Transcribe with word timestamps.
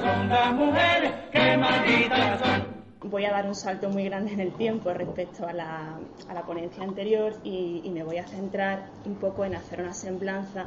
Son 0.00 0.28
las 0.28 0.52
mujeres, 0.52 1.12
qué 1.32 1.56
malditas 1.56 2.40
son. 2.40 2.82
Voy 3.10 3.24
a 3.24 3.32
dar 3.32 3.46
un 3.46 3.54
salto 3.54 3.88
muy 3.90 4.04
grande 4.04 4.32
en 4.32 4.40
el 4.40 4.52
tiempo 4.52 4.92
respecto 4.92 5.46
a 5.46 5.52
la, 5.52 5.98
a 6.28 6.34
la 6.34 6.42
ponencia 6.42 6.84
anterior 6.84 7.34
y, 7.42 7.90
me 7.92 8.04
voy 8.04 8.18
a 8.18 8.26
centrar 8.26 8.86
un 9.04 9.16
poco 9.16 9.44
en 9.44 9.54
hacer 9.54 9.80
una 9.80 9.92
semblanza 9.92 10.66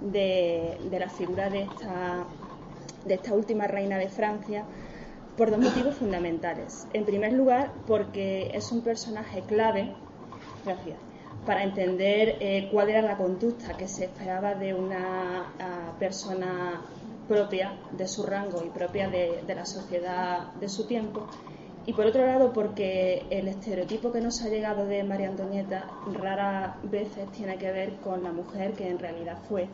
de, 0.00 0.78
de 0.90 0.98
la 0.98 1.08
figura 1.08 1.50
de 1.50 1.62
esta, 1.62 2.24
de 3.04 3.14
esta 3.14 3.34
última 3.34 3.66
reina 3.66 3.98
de 3.98 4.08
Francia 4.08 4.64
por 5.36 5.50
dos 5.50 5.60
motivos 5.60 5.94
fundamentales. 5.96 6.88
En 6.92 7.04
primer 7.04 7.32
lugar, 7.32 7.70
porque 7.86 8.50
es 8.54 8.72
un 8.72 8.82
personaje 8.82 9.42
clave, 9.42 9.94
para 11.46 11.62
entender 11.62 12.36
eh, 12.40 12.68
cuál 12.70 12.90
era 12.90 13.00
la 13.00 13.16
conducta 13.16 13.76
que 13.76 13.88
se 13.88 14.04
esperaba 14.04 14.54
de 14.54 14.74
una 14.74 15.52
ah, 15.58 15.92
persona 15.98 16.82
propia 17.28 17.78
de 17.92 18.08
su 18.08 18.24
rango 18.24 18.64
y 18.64 18.70
propia 18.70 19.08
de, 19.08 19.42
la 19.46 19.66
sociedad 19.66 20.52
de 20.54 20.68
su 20.68 20.86
tiempo. 20.86 21.26
Y 21.86 21.92
por 21.92 22.06
otro 22.06 22.26
lado, 22.26 22.52
porque 22.52 23.24
el 23.30 23.48
estereotipo 23.48 24.12
que 24.12 24.20
nos 24.20 24.42
ha 24.42 24.48
llegado 24.48 24.86
de 24.86 25.04
María 25.04 25.28
Antonieta 25.28 25.88
raras 26.12 26.76
veces 26.82 27.30
tiene 27.32 27.56
que 27.56 27.70
ver 27.72 27.96
con 27.96 28.22
la 28.22 28.32
mujer 28.32 28.72
que 28.72 28.88
en 28.88 28.98
realidad 28.98 29.38
fue. 29.48 29.68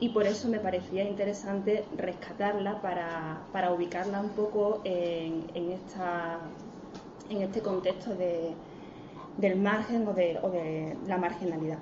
Y 0.00 0.10
por 0.10 0.26
eso 0.26 0.48
me 0.48 0.60
parecía 0.60 1.04
interesante 1.04 1.84
rescatarla 1.96 2.80
para, 2.82 3.42
para 3.52 3.72
ubicarla 3.72 4.20
un 4.20 4.30
poco 4.30 4.80
en, 4.84 5.46
en, 5.54 5.72
esta, 5.72 6.38
en 7.30 7.42
este 7.42 7.62
contexto 7.62 8.14
de, 8.14 8.54
del 9.38 9.56
margen 9.56 10.06
o 10.06 10.12
de, 10.12 10.38
o 10.42 10.50
de, 10.50 10.96
la 11.06 11.16
marginalidad. 11.16 11.78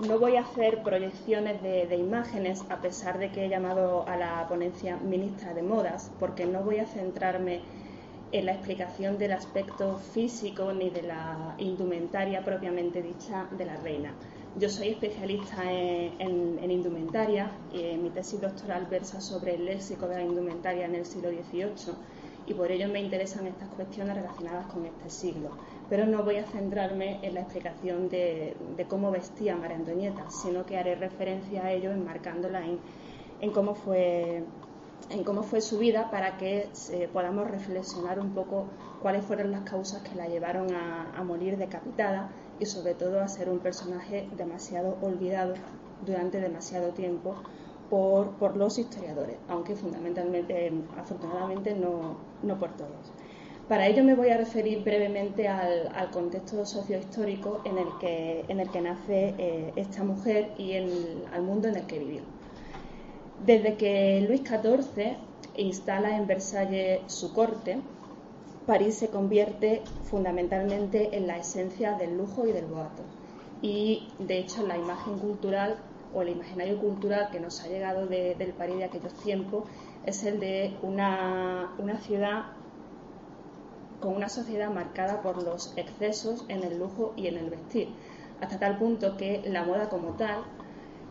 No 0.00 0.18
voy 0.18 0.34
a 0.34 0.40
hacer 0.40 0.82
proyecciones 0.82 1.62
de, 1.62 1.96
imágenes, 1.96 2.64
a 2.68 2.80
pesar 2.80 3.18
de 3.18 3.30
que 3.30 3.44
he 3.44 3.48
llamado 3.48 4.04
a 4.08 4.16
la 4.16 4.44
ponencia 4.48 4.96
ministra 4.96 5.54
de 5.54 5.62
modas, 5.62 6.10
porque 6.18 6.46
no 6.46 6.64
voy 6.64 6.78
a 6.78 6.86
centrarme 6.86 7.60
en 8.32 8.46
la 8.46 8.54
explicación 8.54 9.18
del 9.18 9.32
aspecto 9.32 9.96
físico 9.96 10.72
ni 10.72 10.90
de 10.90 11.02
la 11.02 11.54
indumentaria 11.58 12.42
propiamente 12.44 13.02
dicha 13.02 13.46
de 13.52 13.66
la 13.66 13.76
reina. 13.76 14.12
Yo 14.56 14.68
soy 14.68 14.88
especialista 14.88 15.62
en, 15.70 16.20
en, 16.20 16.58
en 16.60 16.70
indumentaria 16.72 17.52
y 17.70 17.96
mi 17.96 18.10
tesis 18.10 18.40
doctoral 18.40 18.86
versa 18.86 19.20
sobre 19.20 19.54
el 19.54 19.64
léxico 19.64 20.08
de 20.08 20.16
la 20.16 20.22
indumentaria 20.24 20.86
en 20.86 20.96
el 20.96 21.06
siglo 21.06 21.30
XVIII 21.30 21.94
y 22.46 22.54
por 22.54 22.70
ello 22.70 22.88
me 22.88 23.00
interesan 23.00 23.46
estas 23.46 23.68
cuestiones 23.70 24.16
relacionadas 24.16 24.66
con 24.66 24.84
este 24.86 25.08
siglo. 25.08 25.56
Pero 25.94 26.06
no 26.06 26.24
voy 26.24 26.38
a 26.38 26.44
centrarme 26.44 27.20
en 27.22 27.34
la 27.34 27.42
explicación 27.42 28.08
de, 28.08 28.56
cómo 28.88 29.12
vestía 29.12 29.54
María 29.54 29.76
Antonieta, 29.76 30.28
sino 30.28 30.66
que 30.66 30.76
haré 30.76 30.96
referencia 30.96 31.66
a 31.66 31.70
ello 31.70 31.92
enmarcándola 31.92 32.62
en, 32.66 33.52
cómo 33.52 33.76
fue 33.76 34.42
su 35.60 35.78
vida 35.78 36.10
para 36.10 36.36
que 36.36 36.68
eh, 36.90 37.08
podamos 37.12 37.48
reflexionar 37.48 38.18
un 38.18 38.34
poco 38.34 38.66
cuáles 39.02 39.24
fueron 39.24 39.52
las 39.52 39.60
causas 39.60 40.02
que 40.02 40.16
la 40.16 40.26
llevaron 40.26 40.74
a, 40.74 41.22
morir 41.22 41.58
decapitada 41.58 42.28
y 42.58 42.66
sobre 42.66 42.96
todo 42.96 43.20
a 43.20 43.28
ser 43.28 43.48
un 43.48 43.60
personaje 43.60 44.28
demasiado 44.36 44.96
olvidado 45.00 45.54
durante 46.04 46.40
demasiado 46.40 46.88
tiempo 46.88 47.36
por, 47.88 48.32
por 48.32 48.56
los 48.56 48.78
historiadores, 48.78 49.36
aunque 49.46 49.76
fundamentalmente, 49.76 50.72
afortunadamente, 50.98 51.72
no, 51.72 52.16
no 52.42 52.58
por 52.58 52.72
todos. 52.72 53.13
Para 53.68 53.86
ello 53.86 54.04
me 54.04 54.14
voy 54.14 54.28
a 54.28 54.36
referir 54.36 54.84
brevemente 54.84 55.48
al, 55.48 56.10
contexto 56.12 56.66
sociohistórico 56.66 57.62
en 57.64 57.78
el 57.78 57.86
que, 57.98 58.44
en 58.48 58.60
el 58.60 58.70
que 58.70 58.80
nace 58.82 59.34
eh, 59.38 59.72
esta 59.76 60.04
mujer 60.04 60.50
y 60.58 60.74
al 60.74 61.42
mundo 61.42 61.68
en 61.68 61.76
el 61.76 61.86
que 61.86 61.98
vivió. 61.98 62.22
Desde 63.46 63.76
que 63.76 64.20
Luis 64.28 64.42
XIV 64.42 65.16
instala 65.56 66.14
en 66.14 66.26
Versalles 66.26 67.00
su 67.06 67.32
corte, 67.32 67.78
París 68.66 68.96
se 68.96 69.08
convierte 69.08 69.80
fundamentalmente 70.10 71.16
en 71.16 71.26
la 71.26 71.38
esencia 71.38 71.94
del 71.94 72.18
lujo 72.18 72.46
y 72.46 72.52
del 72.52 72.66
boato. 72.66 73.02
Y 73.62 74.08
de 74.18 74.38
hecho 74.40 74.66
la 74.66 74.76
imagen 74.76 75.18
cultural 75.18 75.76
o 76.14 76.20
el 76.20 76.28
imaginario 76.28 76.78
cultural 76.78 77.30
que 77.32 77.40
nos 77.40 77.62
ha 77.62 77.68
llegado 77.68 78.06
de, 78.06 78.34
del 78.34 78.52
París 78.52 78.76
de 78.76 78.84
aquellos 78.84 79.14
tiempos 79.14 79.64
es 80.04 80.22
el 80.24 80.38
de 80.38 80.76
una, 80.82 81.72
una 81.78 81.98
ciudad 81.98 82.44
con 84.04 84.14
una 84.14 84.28
sociedad 84.28 84.70
marcada 84.70 85.22
por 85.22 85.42
los 85.42 85.72
excesos 85.78 86.44
en 86.48 86.62
el 86.62 86.78
lujo 86.78 87.14
y 87.16 87.26
en 87.26 87.38
el 87.38 87.48
vestir, 87.48 87.88
hasta 88.38 88.58
tal 88.58 88.76
punto 88.76 89.16
que 89.16 89.40
la 89.46 89.64
moda 89.64 89.88
como 89.88 90.10
tal 90.10 90.44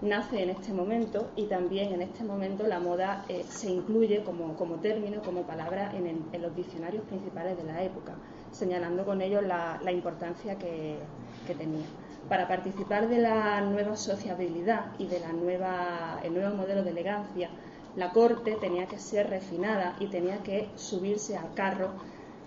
nace 0.03 0.43
en 0.43 0.51
este 0.51 0.73
momento 0.73 1.31
y 1.35 1.45
también 1.45 1.91
en 1.91 2.03
este 2.03 2.23
momento 2.23 2.67
la 2.67 2.79
moda 2.79 3.25
eh, 3.29 3.45
se 3.49 3.71
incluye 3.71 4.23
como, 4.23 4.55
como, 4.57 4.75
término, 4.75 5.23
como 5.23 5.41
palabra 5.41 5.91
en, 5.95 6.23
los 6.39 6.55
diccionarios 6.55 7.03
principales 7.05 7.57
de 7.57 7.63
la 7.63 7.81
época, 7.81 8.13
señalando 8.51 9.05
con 9.05 9.23
ello 9.23 9.41
la, 9.41 9.79
importancia 9.91 10.59
que, 10.59 10.99
tenía. 11.47 11.87
Para 12.29 12.47
participar 12.47 13.09
de 13.09 13.17
la 13.17 13.61
nueva 13.61 13.95
sociabilidad 13.95 14.91
y 14.99 15.07
de 15.07 15.19
la 15.19 15.33
nueva, 15.33 16.19
el 16.23 16.35
nuevo 16.35 16.55
modelo 16.55 16.83
de 16.83 16.91
elegancia, 16.91 17.49
la 17.95 18.11
corte 18.11 18.55
tenía 18.61 18.85
que 18.85 18.99
ser 18.99 19.31
refinada 19.31 19.95
y 19.99 20.07
tenía 20.07 20.43
que 20.43 20.69
subirse 20.75 21.35
al 21.37 21.55
carro 21.55 21.89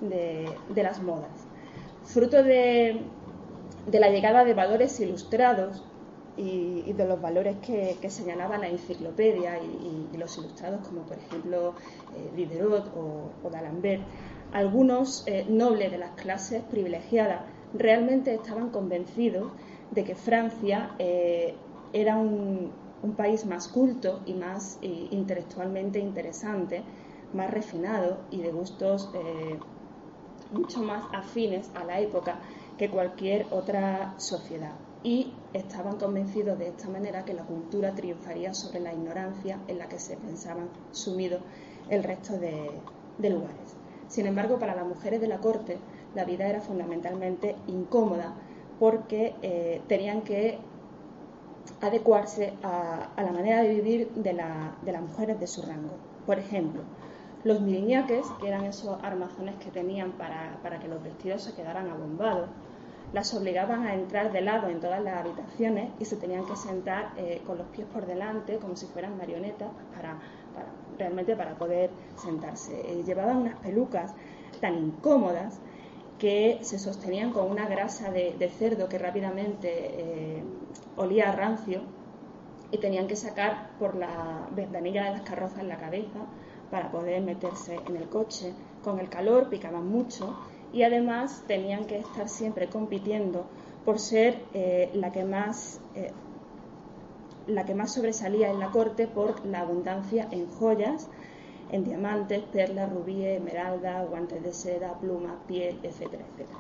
de, 0.01 0.83
las 0.83 1.03
modas. 1.03 1.47
Fruto 2.05 2.43
de, 2.43 3.01
de 3.87 4.01
la 4.01 4.11
llegada 4.11 4.45
de 4.45 4.55
valores 4.55 4.99
ilustrados, 5.01 5.83
y, 6.37 6.93
de 6.93 7.07
los 7.07 7.21
valores 7.21 7.57
que, 7.59 7.97
que, 8.01 8.11
señalaba 8.11 8.59
la 8.59 8.69
enciclopedia 8.69 9.59
y, 9.59 10.17
los 10.17 10.37
ilustrados, 10.39 10.87
como 10.87 11.03
por 11.03 11.19
ejemplo 11.19 11.75
eh, 12.17 12.31
Diderot 12.37 12.91
o, 12.97 13.51
D'Alembert, 13.51 14.03
algunos 14.53 15.25
eh, 15.27 15.45
nobles 15.49 15.91
de 15.91 15.99
las 15.99 16.11
clases 16.13 16.63
privilegiadas 16.65 17.43
realmente 17.75 18.35
estaban 18.35 18.71
convencidos 18.71 19.51
de 19.91 20.05
que 20.05 20.15
Francia 20.15 20.95
eh, 20.99 21.55
era 21.93 22.17
un, 22.17 22.73
país 23.17 23.47
más 23.47 23.69
culto 23.69 24.19
y 24.27 24.35
más 24.35 24.81
intelectualmente 24.83 26.01
interesante, 26.01 26.83
más 27.33 27.49
refinado 27.53 28.19
y 28.33 28.41
de 28.41 28.51
gustos 28.51 29.13
mucho 30.53 30.81
más 30.83 31.05
afines 31.13 31.71
a 31.75 31.85
la 31.85 32.01
época 32.01 32.39
que 32.79 32.91
cualquier 32.91 33.47
otra 33.51 34.15
sociedad 34.19 34.75
y 35.03 35.33
estaban 35.53 35.99
convencidos 35.99 36.59
de 36.59 36.69
esta 36.69 36.89
manera 36.89 37.25
que 37.25 37.33
la 37.33 37.45
cultura 37.45 37.95
triunfaría 37.95 38.53
sobre 38.55 38.81
la 38.81 38.93
ignorancia 38.93 39.61
en 39.69 39.79
la 39.79 39.89
que 39.89 39.99
se 39.99 40.17
pensaban 40.17 40.69
sumidos 40.91 41.41
el 41.89 42.03
resto 42.03 42.39
de, 42.39 42.71
lugares. 43.31 43.77
Sin 44.09 44.27
embargo, 44.27 44.59
para 44.59 44.75
las 44.75 44.87
mujeres 44.87 45.21
de 45.21 45.29
la 45.29 45.39
corte 45.39 45.79
la 46.15 46.25
vida 46.25 46.49
era 46.49 46.61
fundamentalmente 46.61 47.57
incómoda 47.67 48.35
porque 48.79 49.35
eh, 49.43 49.81
tenían 49.87 50.23
que 50.23 50.59
adecuarse 51.81 52.55
a, 52.63 53.11
la 53.17 53.33
manera 53.33 53.63
de 53.63 53.69
vivir 53.69 54.11
de 54.15 54.33
las 54.33 55.03
mujeres 55.03 55.39
de 55.39 55.47
su 55.47 55.63
rango. 55.63 55.95
Por 56.27 56.39
ejemplo, 56.39 56.83
los 57.47 57.61
miriñaques, 57.61 58.27
que 58.41 58.49
eran 58.49 58.65
esos 58.65 58.99
armazones 59.05 59.55
que 59.57 59.71
tenían 59.71 60.13
para, 60.13 60.59
para 60.65 60.81
que 60.81 60.89
los 60.89 61.01
vestidos 61.01 61.43
se 61.43 61.55
quedaran 61.55 61.89
abombados, 61.89 62.49
las 63.13 63.33
obligaban 63.35 63.87
a 63.87 63.95
entrar 63.95 64.33
de 64.33 64.41
lado 64.41 64.69
en 64.69 64.81
todas 64.81 65.01
las 65.01 65.19
habitaciones 65.19 65.93
y 66.01 66.05
se 66.07 66.17
tenían 66.17 66.45
que 66.45 66.57
sentar 66.57 67.13
eh, 67.17 67.41
con 67.47 67.57
los 67.57 67.69
pies 67.69 67.87
por 67.87 68.05
delante, 68.05 68.57
como 68.57 68.75
si 68.75 68.87
fueran 68.87 69.17
marionetas, 69.17 69.69
para, 69.95 70.19
para 70.55 70.67
realmente 70.99 71.37
para 71.37 71.55
poder 71.55 71.91
sentarse. 72.17 72.81
Eh, 72.81 73.05
llevaban 73.05 73.37
unas 73.37 73.57
pelucas 73.61 74.13
tan 74.61 74.75
incómodas 74.75 75.61
que 76.19 76.59
se 76.63 76.81
sostenían 76.81 77.33
con 77.33 77.49
una 77.49 77.69
grasa 77.69 78.11
de, 78.11 78.51
cerdo 78.59 78.89
que 78.89 78.99
rápidamente 78.99 79.69
eh, 79.69 80.43
olía 80.97 81.29
a 81.29 81.33
rancio 81.33 81.83
y 82.73 82.79
tenían 82.79 83.07
que 83.07 83.15
sacar 83.15 83.71
por 83.79 83.95
la 83.95 84.49
ventanilla 84.51 85.05
de 85.05 85.11
las 85.11 85.21
carrozas 85.21 85.63
la 85.63 85.77
cabeza 85.77 86.27
para 86.71 86.91
poder 86.91 87.23
meterse 87.23 87.79
en 87.87 87.97
el 87.97 88.09
coche. 88.09 88.53
Con 88.83 88.99
el 88.99 89.09
calor 89.09 89.49
picaban 89.49 89.89
mucho 89.89 90.37
y 90.73 90.83
además 90.83 91.45
tenían 91.47 91.87
que 91.87 91.99
estar 91.99 92.29
siempre 92.29 92.69
compitiendo 92.69 93.47
por 93.85 93.99
ser 93.99 94.43
eh, 94.53 94.91
la 94.95 95.13
que 95.13 95.25
más 95.25 95.81
eh, 95.95 96.13
la 97.47 97.65
que 97.65 97.75
más 97.75 97.95
sobresalía 97.95 98.51
en 98.51 98.59
la 98.59 98.71
corte 98.71 99.07
por 99.07 99.47
la 99.47 99.61
abundancia 99.61 100.29
en 100.33 100.51
joyas, 100.51 101.09
en 101.71 101.85
diamantes, 101.85 102.43
perlas, 102.53 102.93
rubíes, 102.93 103.39
esmeralda, 103.39 104.05
guantes 104.05 104.43
de 104.43 104.53
seda, 104.53 104.99
plumas, 104.99 105.35
piel, 105.47 105.79
etcétera, 105.83 106.25
etcétera. 106.33 106.59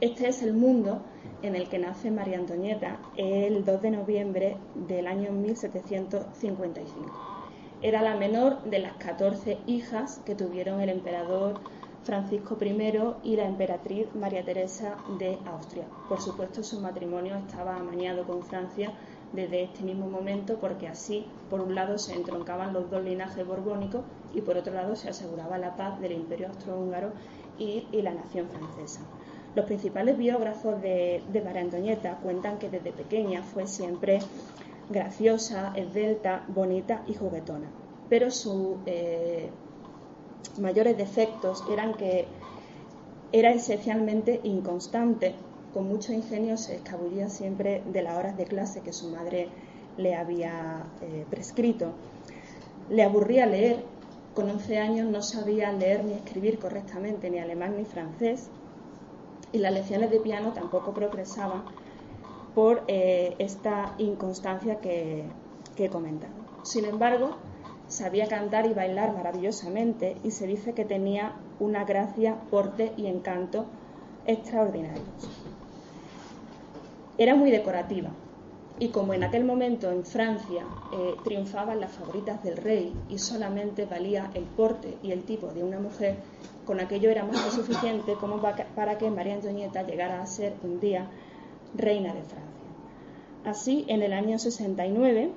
Este 0.00 0.28
es 0.28 0.42
el 0.42 0.54
mundo 0.54 1.02
en 1.42 1.54
el 1.54 1.68
que 1.68 1.78
nace 1.78 2.10
María 2.10 2.38
Antonieta 2.38 2.98
el 3.16 3.64
2 3.64 3.82
de 3.82 3.90
noviembre 3.90 4.56
del 4.74 5.06
año 5.06 5.30
1755. 5.30 7.33
Era 7.84 8.00
la 8.00 8.16
menor 8.16 8.62
de 8.62 8.78
las 8.78 8.94
14 8.94 9.58
hijas 9.66 10.18
que 10.24 10.34
tuvieron 10.34 10.80
el 10.80 10.88
emperador 10.88 11.60
Francisco 12.02 12.56
I 12.58 12.94
y 13.22 13.36
la 13.36 13.44
emperatriz 13.44 14.06
María 14.14 14.42
Teresa 14.42 14.96
de 15.18 15.38
Austria. 15.44 15.84
Por 16.08 16.18
supuesto, 16.18 16.62
su 16.62 16.80
matrimonio 16.80 17.36
estaba 17.36 17.76
amañado 17.76 18.26
con 18.26 18.42
Francia 18.42 18.94
desde 19.34 19.64
este 19.64 19.82
mismo 19.82 20.08
momento 20.08 20.56
porque 20.62 20.88
así, 20.88 21.26
por 21.50 21.60
un 21.60 21.74
lado, 21.74 21.98
se 21.98 22.14
entroncaban 22.14 22.72
los 22.72 22.90
dos 22.90 23.04
linajes 23.04 23.46
borbónicos 23.46 24.00
y 24.32 24.40
por 24.40 24.56
otro 24.56 24.72
lado 24.72 24.96
se 24.96 25.10
aseguraba 25.10 25.58
la 25.58 25.76
paz 25.76 26.00
del 26.00 26.12
imperio 26.12 26.48
austrohúngaro 26.48 27.12
y, 27.58 27.86
la 27.92 28.14
nación 28.14 28.48
francesa. 28.48 29.02
Los 29.54 29.66
principales 29.66 30.16
biógrafos 30.16 30.80
de, 30.80 31.22
María 31.44 31.60
Antonieta 31.60 32.16
cuentan 32.22 32.58
que 32.58 32.70
desde 32.70 32.92
pequeña 32.92 33.42
fue 33.42 33.66
siempre 33.66 34.20
graciosa, 34.88 35.72
esbelta, 35.76 36.44
bonita 36.48 37.02
y 37.06 37.14
juguetona. 37.14 37.68
Pero 38.08 38.30
sus 38.30 38.76
eh, 38.86 39.50
mayores 40.58 40.96
defectos 40.96 41.64
eran 41.70 41.94
que 41.94 42.26
era 43.32 43.52
esencialmente 43.52 44.40
inconstante, 44.44 45.34
con 45.72 45.88
mucho 45.88 46.12
ingenio 46.12 46.56
se 46.56 46.76
escabullía 46.76 47.28
siempre 47.28 47.82
de 47.92 48.02
las 48.02 48.16
horas 48.16 48.36
de 48.36 48.44
clase 48.44 48.80
que 48.82 48.92
su 48.92 49.10
madre 49.10 49.48
le 49.96 50.14
había 50.14 50.86
eh, 51.02 51.26
prescrito. 51.28 51.92
Le 52.90 53.02
aburría 53.02 53.46
leer, 53.46 53.82
con 54.34 54.48
11 54.48 54.78
años 54.78 55.08
no 55.08 55.22
sabía 55.22 55.72
leer 55.72 56.04
ni 56.04 56.12
escribir 56.12 56.58
correctamente 56.58 57.30
ni 57.30 57.38
alemán 57.38 57.76
ni 57.76 57.84
francés 57.84 58.50
y 59.52 59.58
las 59.58 59.72
lecciones 59.72 60.10
de 60.10 60.20
piano 60.20 60.52
tampoco 60.52 60.92
progresaban 60.92 61.62
por 62.54 62.84
eh, 62.88 63.34
esta 63.38 63.94
inconstancia 63.98 64.80
que, 64.80 65.24
que 65.76 65.86
he 65.86 65.90
comentado. 65.90 66.32
Sin 66.62 66.84
embargo, 66.84 67.36
sabía 67.88 68.26
cantar 68.26 68.66
y 68.66 68.74
bailar 68.74 69.12
maravillosamente 69.14 70.16
y 70.24 70.30
se 70.30 70.46
dice 70.46 70.72
que 70.72 70.84
tenía 70.84 71.36
una 71.60 71.84
gracia, 71.84 72.36
porte 72.50 72.92
y 72.96 73.06
encanto 73.06 73.66
extraordinarios. 74.26 75.04
Era 77.18 77.34
muy 77.34 77.50
decorativa 77.50 78.10
y 78.78 78.88
como 78.88 79.14
en 79.14 79.22
aquel 79.22 79.44
momento 79.44 79.90
en 79.92 80.04
Francia 80.04 80.64
eh, 80.92 81.14
triunfaban 81.22 81.80
las 81.80 81.92
favoritas 81.92 82.42
del 82.42 82.56
rey 82.56 82.92
y 83.08 83.18
solamente 83.18 83.84
valía 83.84 84.30
el 84.34 84.44
porte 84.44 84.96
y 85.02 85.12
el 85.12 85.22
tipo 85.22 85.48
de 85.48 85.62
una 85.62 85.78
mujer, 85.78 86.16
con 86.66 86.80
aquello 86.80 87.10
era 87.10 87.24
más 87.24 87.40
que 87.44 87.50
suficiente 87.52 88.14
como 88.14 88.40
para 88.40 88.98
que 88.98 89.10
María 89.10 89.34
Antonieta 89.34 89.82
llegara 89.82 90.20
a 90.20 90.26
ser 90.26 90.54
un 90.64 90.80
día 90.80 91.08
reina 91.74 92.14
de 92.14 92.22
Francia. 92.22 92.44
Así, 93.44 93.84
en 93.88 94.02
el 94.02 94.12
año 94.12 94.38
69, 94.38 95.30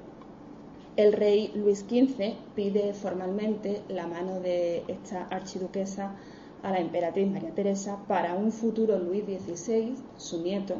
el 0.95 1.13
rey 1.13 1.51
Luis 1.55 1.79
XV 1.79 2.35
pide 2.55 2.93
formalmente 2.93 3.81
la 3.89 4.07
mano 4.07 4.39
de 4.39 4.83
esta 4.87 5.27
archiduquesa 5.27 6.15
a 6.63 6.71
la 6.71 6.79
emperatriz 6.79 7.29
María 7.29 7.53
Teresa 7.53 7.99
para 8.07 8.33
un 8.33 8.51
futuro 8.51 8.97
Luis 8.97 9.23
XVI, 9.25 9.95
su 10.17 10.41
nieto, 10.41 10.75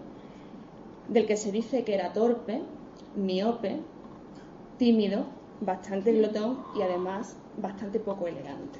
del 1.07 1.25
que 1.25 1.38
se 1.38 1.51
dice 1.51 1.83
que 1.83 1.94
era 1.94 2.13
torpe, 2.13 2.62
miope, 3.15 3.77
tímido, 4.77 5.25
bastante 5.62 6.13
glotón 6.13 6.63
y 6.77 6.81
además 6.81 7.36
bastante 7.57 8.00
poco 8.00 8.27
elegante. 8.27 8.80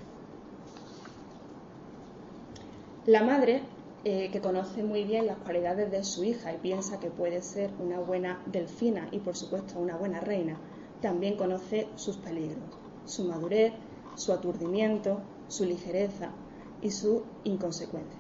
La 3.06 3.24
madre, 3.24 3.62
eh, 4.04 4.30
que 4.32 4.42
conoce 4.42 4.84
muy 4.84 5.04
bien 5.04 5.28
las 5.28 5.38
cualidades 5.38 5.92
de 5.92 6.04
su 6.04 6.24
hija 6.24 6.54
y 6.54 6.58
piensa 6.58 7.00
que 7.00 7.10
puede 7.10 7.42
ser 7.42 7.72
una 7.80 8.00
buena 8.00 8.42
delfina 8.46 9.08
y 9.12 9.20
por 9.20 9.36
supuesto 9.36 9.80
una 9.80 9.98
buena 9.98 10.20
reina, 10.20 10.58
también 11.02 11.36
conoce 11.36 11.88
sus 11.96 12.18
peligros, 12.18 12.64
su 13.06 13.26
madurez, 13.26 13.74
su 14.16 14.34
aturdimiento, 14.34 15.22
su 15.48 15.66
ligereza 15.66 16.30
y 16.82 16.92
su 16.92 17.24
inconsecuencia. 17.44 18.20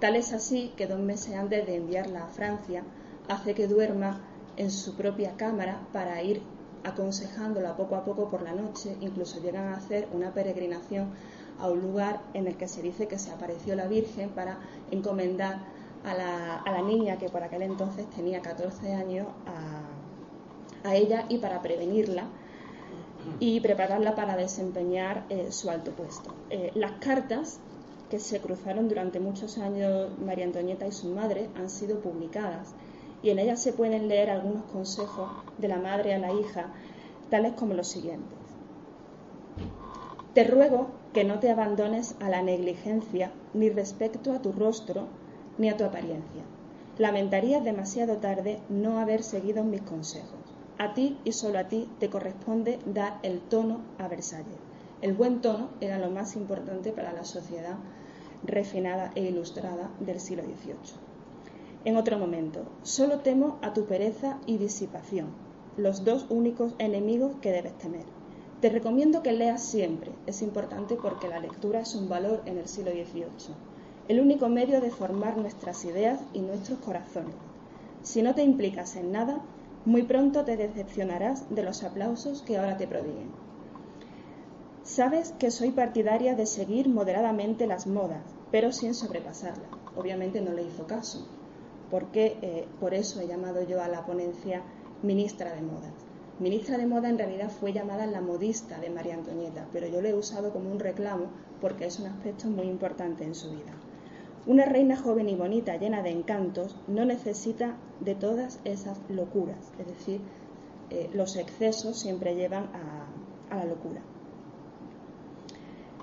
Tal 0.00 0.16
es 0.16 0.32
así 0.32 0.72
que 0.76 0.86
dos 0.86 1.00
meses 1.00 1.34
antes 1.34 1.66
de 1.66 1.76
enviarla 1.76 2.24
a 2.24 2.28
Francia, 2.28 2.84
hace 3.28 3.54
que 3.54 3.66
duerma 3.66 4.20
en 4.56 4.70
su 4.70 4.94
propia 4.94 5.36
cámara 5.36 5.86
para 5.92 6.22
ir 6.22 6.42
aconsejándola 6.84 7.76
poco 7.76 7.96
a 7.96 8.04
poco 8.04 8.28
por 8.28 8.42
la 8.42 8.52
noche, 8.52 8.96
incluso 9.00 9.40
llegan 9.40 9.68
a 9.68 9.76
hacer 9.76 10.08
una 10.12 10.32
peregrinación 10.34 11.12
a 11.58 11.68
un 11.68 11.80
lugar 11.80 12.20
en 12.34 12.46
el 12.46 12.56
que 12.56 12.68
se 12.68 12.82
dice 12.82 13.08
que 13.08 13.18
se 13.18 13.30
apareció 13.30 13.74
la 13.74 13.86
Virgen 13.86 14.30
para 14.30 14.58
encomendar 14.90 15.60
a 16.04 16.14
la, 16.14 16.82
niña 16.82 17.16
que 17.16 17.28
por 17.30 17.42
aquel 17.42 17.62
entonces 17.62 18.08
tenía 18.10 18.42
14 18.42 18.92
años 18.92 19.26
a, 19.46 20.94
ella 20.94 21.24
y 21.30 21.38
para 21.38 21.62
prevenirla 21.62 22.24
y 23.40 23.60
prepararla 23.60 24.14
para 24.14 24.36
desempeñar 24.36 25.24
eh, 25.30 25.50
su 25.50 25.70
alto 25.70 25.92
puesto. 25.92 26.34
Eh, 26.50 26.72
las 26.74 26.92
cartas 27.00 27.58
que 28.10 28.18
se 28.18 28.38
cruzaron 28.40 28.86
durante 28.86 29.18
muchos 29.18 29.56
años 29.56 30.10
María 30.18 30.44
Antonieta 30.44 30.86
y 30.86 30.92
su 30.92 31.08
madre 31.08 31.48
han 31.56 31.70
sido 31.70 32.00
publicadas 32.00 32.74
y 33.22 33.30
en 33.30 33.38
ellas 33.38 33.62
se 33.62 33.72
pueden 33.72 34.08
leer 34.08 34.28
algunos 34.28 34.64
consejos 34.64 35.30
de 35.56 35.68
la 35.68 35.78
madre 35.78 36.14
a 36.14 36.18
la 36.18 36.30
hija, 36.30 36.66
tales 37.30 37.54
como 37.54 37.72
los 37.72 37.88
siguientes. 37.88 38.38
Te 40.34 40.44
ruego 40.44 40.88
que 41.12 41.24
no 41.24 41.38
te 41.38 41.50
abandones 41.50 42.16
a 42.20 42.28
la 42.28 42.42
negligencia 42.42 43.30
ni 43.54 43.70
respecto 43.70 44.32
a 44.32 44.42
tu 44.42 44.52
rostro 44.52 45.06
ni 45.58 45.68
a 45.68 45.76
tu 45.76 45.84
apariencia. 45.84 46.42
Lamentaría 46.98 47.60
demasiado 47.60 48.18
tarde 48.18 48.58
no 48.68 48.98
haber 48.98 49.22
seguido 49.22 49.64
mis 49.64 49.82
consejos. 49.82 50.40
A 50.76 50.92
ti 50.92 51.18
y 51.24 51.32
solo 51.32 51.58
a 51.58 51.68
ti 51.68 51.88
te 52.00 52.10
corresponde 52.10 52.80
dar 52.84 53.20
el 53.22 53.40
tono 53.40 53.80
a 53.98 54.08
Versalles. 54.08 54.58
El 55.00 55.14
buen 55.14 55.40
tono 55.40 55.68
era 55.80 55.98
lo 55.98 56.10
más 56.10 56.36
importante 56.36 56.90
para 56.90 57.12
la 57.12 57.24
sociedad 57.24 57.76
refinada 58.44 59.12
e 59.14 59.22
ilustrada 59.22 59.90
del 60.00 60.20
siglo 60.20 60.42
XVIII 60.42 61.14
en 61.84 61.96
otro 61.96 62.18
momento. 62.18 62.64
Solo 62.82 63.20
temo 63.20 63.58
a 63.62 63.72
tu 63.72 63.84
pereza 63.84 64.38
y 64.46 64.58
disipación, 64.58 65.28
los 65.76 66.04
dos 66.04 66.26
únicos 66.30 66.74
enemigos 66.78 67.36
que 67.40 67.52
debes 67.52 67.76
temer. 67.78 68.13
Te 68.64 68.70
recomiendo 68.70 69.22
que 69.22 69.32
leas 69.32 69.62
siempre, 69.62 70.10
es 70.26 70.40
importante 70.40 70.96
porque 70.96 71.28
la 71.28 71.38
lectura 71.38 71.80
es 71.80 71.94
un 71.94 72.08
valor 72.08 72.40
en 72.46 72.56
el 72.56 72.66
siglo 72.66 72.92
XVIII, 72.92 73.54
el 74.08 74.20
único 74.20 74.48
medio 74.48 74.80
de 74.80 74.88
formar 74.88 75.36
nuestras 75.36 75.84
ideas 75.84 76.18
y 76.32 76.38
nuestros 76.38 76.78
corazones. 76.78 77.34
Si 78.02 78.22
no 78.22 78.34
te 78.34 78.42
implicas 78.42 78.96
en 78.96 79.12
nada, 79.12 79.42
muy 79.84 80.04
pronto 80.04 80.46
te 80.46 80.56
decepcionarás 80.56 81.54
de 81.54 81.62
los 81.62 81.82
aplausos 81.82 82.40
que 82.40 82.56
ahora 82.56 82.78
te 82.78 82.86
prodiguen. 82.86 83.28
Sabes 84.82 85.32
que 85.32 85.50
soy 85.50 85.72
partidaria 85.72 86.34
de 86.34 86.46
seguir 86.46 86.88
moderadamente 86.88 87.66
las 87.66 87.86
modas, 87.86 88.24
pero 88.50 88.72
sin 88.72 88.94
sobrepasarlas. 88.94 89.68
Obviamente 89.94 90.40
no 90.40 90.54
le 90.54 90.62
hizo 90.62 90.86
caso 90.86 91.18
porque 91.90 92.38
eh, 92.40 92.66
por 92.80 92.94
eso 92.94 93.20
he 93.20 93.28
llamado 93.28 93.62
yo 93.62 93.82
a 93.82 93.88
la 93.88 94.06
ponencia 94.06 94.62
ministra 95.02 95.54
de 95.54 95.60
moda. 95.60 96.03
Ministra 96.40 96.78
de 96.78 96.86
moda 96.86 97.08
en 97.08 97.18
realidad 97.18 97.48
fue 97.48 97.72
llamada 97.72 98.06
la 98.06 98.20
modista 98.20 98.80
de 98.80 98.90
María 98.90 99.14
Antonieta, 99.14 99.68
pero 99.72 99.86
yo 99.86 100.00
lo 100.00 100.08
he 100.08 100.14
usado 100.14 100.52
como 100.52 100.70
un 100.70 100.80
reclamo 100.80 101.26
porque 101.60 101.86
es 101.86 102.00
un 102.00 102.06
aspecto 102.06 102.48
muy 102.48 102.66
importante 102.66 103.22
en 103.22 103.36
su 103.36 103.50
vida. 103.50 103.72
Una 104.46 104.64
reina 104.64 104.96
joven 104.96 105.28
y 105.28 105.36
bonita, 105.36 105.76
llena 105.76 106.02
de 106.02 106.10
encantos, 106.10 106.76
no 106.88 107.04
necesita 107.04 107.76
de 108.00 108.16
todas 108.16 108.58
esas 108.64 108.98
locuras, 109.08 109.72
es 109.78 109.86
decir, 109.86 110.20
eh, 110.90 111.08
los 111.12 111.36
excesos 111.36 111.98
siempre 111.98 112.34
llevan 112.34 112.68
a 113.50 113.56
la 113.56 113.64
locura. 113.64 114.02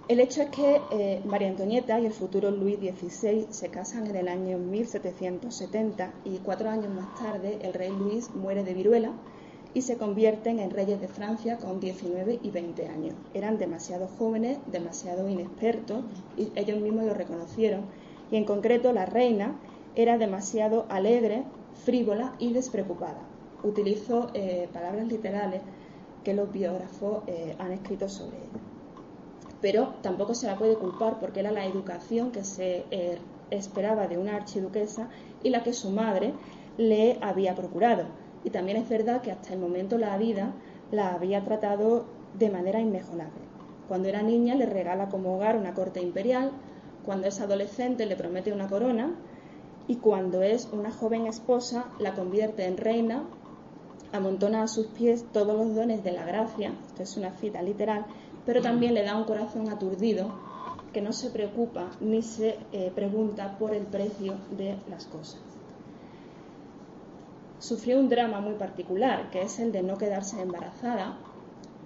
El 0.07 0.19
hecho 0.19 0.41
es 0.41 0.49
que 0.49 0.81
eh, 0.91 1.21
María 1.25 1.47
Antonieta 1.47 1.99
y 1.99 2.05
el 2.05 2.11
futuro 2.11 2.51
Luis 2.51 2.77
XVI 2.79 3.47
se 3.49 3.69
casan 3.69 4.07
en 4.07 4.15
el 4.15 4.27
año 4.27 4.57
1770 4.57 6.13
y 6.25 6.39
cuatro 6.39 6.69
años 6.69 6.93
más 6.93 7.17
tarde 7.17 7.59
el 7.61 7.73
rey 7.73 7.91
Luis 7.91 8.29
muere 8.35 8.63
de 8.63 8.73
viruela 8.73 9.11
y 9.73 9.81
se 9.81 9.97
convierten 9.97 10.59
en 10.59 10.71
reyes 10.71 10.99
de 10.99 11.07
Francia 11.07 11.57
con 11.57 11.79
19 11.79 12.39
y 12.41 12.49
20 12.49 12.87
años. 12.87 13.15
Eran 13.33 13.57
demasiado 13.57 14.07
jóvenes, 14.07 14.57
demasiado 14.71 15.29
inexpertos 15.29 16.03
y 16.37 16.51
ellos 16.55 16.79
mismos 16.81 17.05
lo 17.05 17.13
reconocieron. 17.13 17.81
Y 18.31 18.37
en 18.37 18.45
concreto 18.45 18.91
la 18.93 19.05
reina 19.05 19.55
era 19.95 20.17
demasiado 20.17 20.85
alegre, 20.89 21.43
frívola 21.85 22.35
y 22.39 22.53
despreocupada. 22.53 23.21
Utilizo 23.63 24.29
eh, 24.33 24.67
palabras 24.73 25.07
literales 25.07 25.61
que 26.23 26.33
los 26.33 26.51
biógrafos 26.51 27.23
eh, 27.27 27.55
han 27.59 27.71
escrito 27.71 28.09
sobre 28.09 28.37
ella 28.37 28.71
pero 29.61 29.93
tampoco 30.01 30.33
se 30.33 30.47
la 30.47 30.57
puede 30.57 30.75
culpar 30.75 31.19
porque 31.19 31.39
era 31.39 31.51
la 31.51 31.65
educación 31.65 32.31
que 32.31 32.43
se 32.43 32.83
eh, 32.91 33.19
esperaba 33.51 34.07
de 34.07 34.17
una 34.17 34.35
archiduquesa 34.35 35.09
y 35.43 35.49
la 35.49 35.63
que 35.63 35.73
su 35.73 35.91
madre 35.91 36.33
le 36.77 37.19
había 37.21 37.55
procurado. 37.55 38.05
Y 38.43 38.49
también 38.49 38.77
es 38.77 38.89
verdad 38.89 39.21
que 39.21 39.31
hasta 39.31 39.53
el 39.53 39.59
momento 39.59 39.97
la 39.97 40.17
vida 40.17 40.53
la 40.91 41.13
había 41.13 41.43
tratado 41.43 42.05
de 42.37 42.49
manera 42.49 42.79
inmejorable. 42.79 43.41
Cuando 43.87 44.07
era 44.07 44.21
niña 44.21 44.55
le 44.55 44.65
regala 44.65 45.09
como 45.09 45.35
hogar 45.35 45.57
una 45.57 45.73
corte 45.73 46.01
imperial, 46.01 46.51
cuando 47.05 47.27
es 47.27 47.41
adolescente 47.41 48.05
le 48.05 48.15
promete 48.15 48.53
una 48.53 48.67
corona 48.67 49.15
y 49.87 49.97
cuando 49.97 50.43
es 50.43 50.69
una 50.71 50.91
joven 50.91 51.27
esposa 51.27 51.85
la 51.99 52.13
convierte 52.13 52.65
en 52.65 52.77
reina, 52.77 53.23
amontona 54.11 54.63
a 54.63 54.67
sus 54.67 54.87
pies 54.87 55.25
todos 55.31 55.57
los 55.57 55.75
dones 55.75 56.03
de 56.03 56.11
la 56.11 56.25
gracia, 56.25 56.73
esto 56.87 57.03
es 57.03 57.17
una 57.17 57.31
cita 57.31 57.61
literal, 57.61 58.05
pero 58.45 58.61
también 58.61 58.93
le 58.93 59.03
da 59.03 59.17
un 59.17 59.25
corazón 59.25 59.69
aturdido 59.69 60.31
que 60.93 61.01
no 61.01 61.13
se 61.13 61.29
preocupa 61.29 61.89
ni 62.01 62.21
se 62.21 62.57
eh, 62.71 62.91
pregunta 62.93 63.57
por 63.57 63.73
el 63.73 63.83
precio 63.83 64.35
de 64.51 64.77
las 64.89 65.05
cosas. 65.05 65.50
Sufrió 67.61 67.99
un 67.99 68.09
drama 68.09 68.41
muy 68.41 68.55
particular, 68.55 69.29
que 69.29 69.43
es 69.43 69.59
el 69.59 69.71
de 69.71 69.83
no 69.83 69.95
quedarse 69.95 70.41
embarazada 70.41 71.15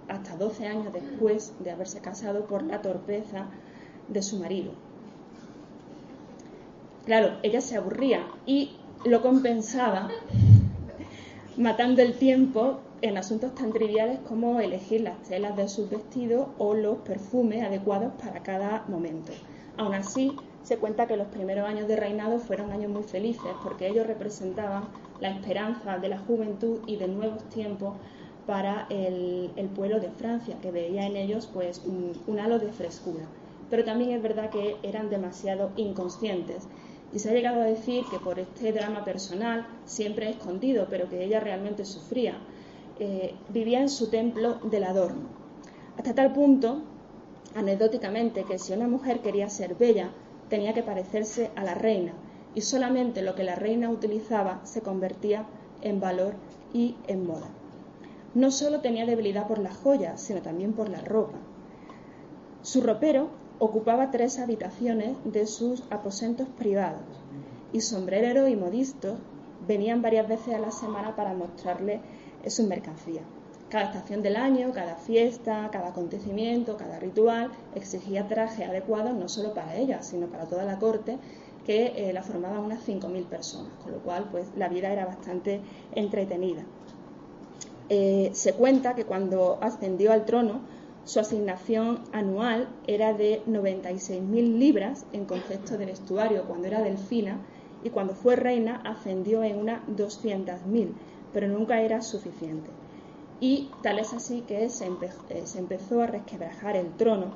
hasta 0.08 0.34
12 0.34 0.66
años 0.66 0.90
después 0.90 1.52
de 1.58 1.70
haberse 1.70 2.00
casado 2.00 2.46
por 2.46 2.62
la 2.62 2.80
torpeza 2.80 3.44
de 4.08 4.22
su 4.22 4.38
marido. 4.38 4.72
Claro, 7.04 7.36
ella 7.42 7.60
se 7.60 7.76
aburría 7.76 8.26
y 8.46 8.72
lo 9.04 9.20
compensaba 9.20 10.08
matando 11.58 12.00
el 12.00 12.14
tiempo 12.14 12.80
en 13.02 13.18
asuntos 13.18 13.54
tan 13.54 13.74
triviales 13.74 14.18
como 14.20 14.60
elegir 14.60 15.02
las 15.02 15.22
telas 15.24 15.58
de 15.58 15.68
sus 15.68 15.90
vestidos 15.90 16.48
o 16.56 16.72
los 16.72 16.98
perfumes 16.98 17.62
adecuados 17.62 18.14
para 18.14 18.42
cada 18.42 18.84
momento. 18.88 19.32
Aún 19.76 19.94
así, 19.94 20.34
se 20.66 20.78
cuenta 20.78 21.06
que 21.06 21.16
los 21.16 21.28
primeros 21.28 21.64
años 21.68 21.86
de 21.86 21.94
reinado 21.94 22.40
fueron 22.40 22.72
años 22.72 22.90
muy 22.90 23.04
felices 23.04 23.52
porque 23.62 23.86
ellos 23.86 24.04
representaban 24.04 24.88
la 25.20 25.30
esperanza 25.30 25.98
de 25.98 26.08
la 26.08 26.18
juventud 26.18 26.80
y 26.88 26.96
de 26.96 27.06
nuevos 27.06 27.48
tiempos 27.50 27.94
para 28.48 28.88
el, 28.90 29.52
pueblo 29.76 30.00
de 30.00 30.10
Francia, 30.10 30.56
que 30.60 30.72
veía 30.72 31.06
en 31.06 31.16
ellos 31.16 31.48
pues 31.54 31.82
un, 31.86 32.40
halo 32.40 32.58
de 32.58 32.72
frescura. 32.72 33.26
Pero 33.70 33.84
también 33.84 34.10
es 34.10 34.20
verdad 34.20 34.50
que 34.50 34.76
eran 34.82 35.08
demasiado 35.08 35.70
inconscientes 35.76 36.66
y 37.12 37.20
se 37.20 37.30
ha 37.30 37.32
llegado 37.32 37.60
a 37.60 37.64
decir 37.64 38.02
que 38.10 38.18
por 38.18 38.40
este 38.40 38.72
drama 38.72 39.04
personal, 39.04 39.68
siempre 39.84 40.30
escondido, 40.30 40.88
pero 40.90 41.08
que 41.08 41.22
ella 41.22 41.38
realmente 41.38 41.84
sufría, 41.84 42.38
eh, 42.98 43.36
vivía 43.50 43.82
en 43.82 43.88
su 43.88 44.10
templo 44.10 44.54
del 44.64 44.82
adorno. 44.82 45.28
Hasta 45.96 46.12
tal 46.12 46.32
punto, 46.32 46.82
anecdóticamente, 47.54 48.42
que 48.42 48.58
si 48.58 48.72
una 48.72 48.88
mujer 48.88 49.20
quería 49.20 49.48
ser 49.48 49.76
bella, 49.76 50.10
tenía 50.48 50.74
que 50.74 50.82
parecerse 50.82 51.50
a 51.56 51.64
la 51.64 51.74
reina, 51.74 52.12
y 52.54 52.62
solamente 52.62 53.22
lo 53.22 53.34
que 53.34 53.44
la 53.44 53.54
reina 53.54 53.90
utilizaba 53.90 54.60
se 54.64 54.80
convertía 54.80 55.46
en 55.82 56.00
valor 56.00 56.34
y 56.72 56.96
en 57.06 57.26
moda. 57.26 57.48
No 58.34 58.50
solo 58.50 58.80
tenía 58.80 59.06
debilidad 59.06 59.46
por 59.46 59.58
las 59.58 59.76
joyas, 59.76 60.20
sino 60.20 60.42
también 60.42 60.72
por 60.72 60.88
la 60.88 61.00
ropa. 61.00 61.38
Su 62.62 62.80
ropero 62.80 63.28
ocupaba 63.58 64.10
tres 64.10 64.38
habitaciones 64.38 65.16
de 65.24 65.46
sus 65.46 65.82
aposentos 65.90 66.48
privados 66.48 67.04
y 67.72 67.80
sombrerero 67.80 68.48
y 68.48 68.56
modisto 68.56 69.16
venían 69.66 70.02
varias 70.02 70.28
veces 70.28 70.54
a 70.54 70.58
la 70.58 70.70
semana 70.70 71.16
para 71.16 71.34
mostrarle 71.34 72.00
su 72.46 72.66
mercancía. 72.66 73.22
Cada 73.68 73.86
estación 73.86 74.22
del 74.22 74.36
año, 74.36 74.72
cada 74.72 74.94
fiesta, 74.94 75.68
cada 75.72 75.88
acontecimiento, 75.88 76.76
cada 76.76 77.00
ritual 77.00 77.50
exigía 77.74 78.28
traje 78.28 78.64
adecuado 78.64 79.12
no 79.12 79.28
solo 79.28 79.54
para 79.54 79.74
ella, 79.74 80.02
sino 80.02 80.28
para 80.28 80.46
toda 80.46 80.64
la 80.64 80.78
corte, 80.78 81.18
que 81.64 81.92
eh, 81.96 82.12
la 82.12 82.22
formaban 82.22 82.60
unas 82.60 82.86
5.000 82.86 83.24
personas, 83.24 83.72
con 83.82 83.90
lo 83.90 83.98
cual 83.98 84.28
pues, 84.30 84.46
la 84.56 84.68
vida 84.68 84.92
era 84.92 85.04
bastante 85.04 85.60
entretenida. 85.92 86.64
Eh, 87.88 88.30
se 88.34 88.52
cuenta 88.52 88.94
que 88.94 89.04
cuando 89.04 89.58
ascendió 89.60 90.12
al 90.12 90.24
trono, 90.24 90.60
su 91.04 91.18
asignación 91.18 92.04
anual 92.12 92.68
era 92.86 93.14
de 93.14 93.42
96.000 93.46 94.58
libras 94.58 95.06
en 95.12 95.24
concepto 95.24 95.76
de 95.76 95.86
vestuario 95.86 96.44
cuando 96.44 96.68
era 96.68 96.82
delfina 96.82 97.40
y 97.82 97.90
cuando 97.90 98.14
fue 98.14 98.36
reina 98.36 98.80
ascendió 98.84 99.42
en 99.42 99.58
unas 99.58 99.86
200.000, 99.88 100.92
pero 101.32 101.48
nunca 101.48 101.80
era 101.80 102.00
suficiente. 102.02 102.70
Y 103.40 103.70
tal 103.82 103.98
es 103.98 104.14
así 104.14 104.42
que 104.42 104.68
se, 104.70 104.86
eh, 104.86 105.42
se 105.44 105.58
empezó 105.58 106.00
a 106.02 106.06
resquebrajar 106.06 106.76
el 106.76 106.92
trono 106.96 107.34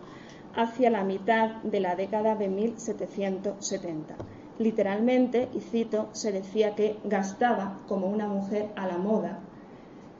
hacia 0.54 0.90
la 0.90 1.04
mitad 1.04 1.56
de 1.62 1.80
la 1.80 1.94
década 1.94 2.34
de 2.34 2.48
1770. 2.48 4.16
Literalmente, 4.58 5.48
y 5.54 5.60
cito, 5.60 6.08
se 6.12 6.32
decía 6.32 6.74
que 6.74 6.98
gastaba 7.04 7.78
como 7.88 8.08
una 8.08 8.26
mujer 8.26 8.70
a 8.76 8.86
la 8.86 8.98
moda, 8.98 9.40